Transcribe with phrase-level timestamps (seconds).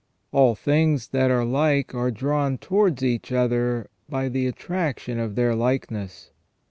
[0.31, 5.53] All things that are like are drawn towards each other by the attraction of their
[5.53, 6.31] like ness.